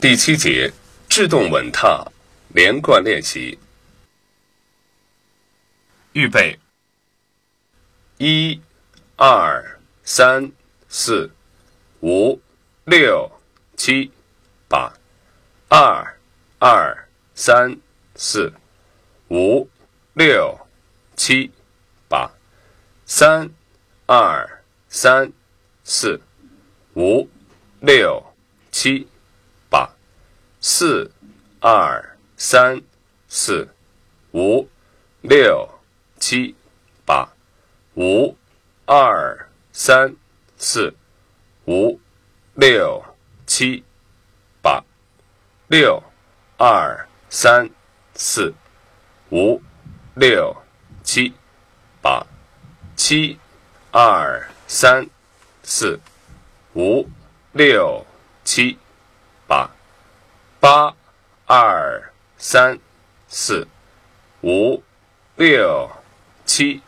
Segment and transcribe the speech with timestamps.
[0.00, 0.72] 第七节，
[1.08, 2.06] 制动稳踏，
[2.54, 3.58] 连贯练习。
[6.12, 6.56] 预备，
[8.18, 8.60] 一、
[9.16, 10.52] 二、三、
[10.88, 11.28] 四、
[12.00, 12.40] 五、
[12.84, 13.28] 六、
[13.76, 14.12] 七、
[14.68, 14.94] 八。
[15.68, 16.16] 二、
[16.60, 17.76] 二、三、
[18.14, 18.52] 四、
[19.30, 19.68] 五、
[20.14, 20.56] 六、
[21.16, 21.50] 七、
[22.08, 22.30] 八。
[23.04, 23.50] 三、
[24.06, 25.32] 二、三、
[25.82, 26.20] 四、
[26.94, 27.28] 五、
[27.80, 28.22] 六、
[28.70, 29.08] 七。
[30.70, 31.10] 四、
[31.60, 32.82] 二、三、
[33.26, 33.66] 四、
[34.34, 34.68] 五、
[35.22, 35.66] 六、
[36.20, 36.54] 七、
[37.06, 37.26] 八。
[37.96, 38.36] 五、
[38.84, 40.14] 二、三、
[40.58, 40.94] 四、
[41.66, 41.98] 五、
[42.54, 43.02] 六、
[43.46, 43.82] 七、
[44.60, 44.84] 八。
[45.68, 46.02] 六、
[46.58, 47.70] 二、三、
[48.14, 48.52] 四、
[49.32, 49.62] 五、
[50.14, 50.54] 六、
[51.02, 51.32] 七、
[52.02, 52.26] 八。
[52.94, 53.38] 七、
[53.90, 55.08] 二、三、
[55.62, 55.98] 四、
[56.74, 57.08] 五、
[57.54, 58.04] 六、
[58.44, 58.87] 七、八。
[60.68, 60.94] 八、
[61.46, 62.78] 二、三、
[63.26, 63.66] 四、
[64.42, 64.82] 五、
[65.36, 65.90] 六、
[66.44, 66.82] 七。